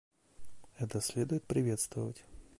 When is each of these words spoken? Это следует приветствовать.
Это 0.79 0.99
следует 0.99 1.43
приветствовать. 1.45 2.23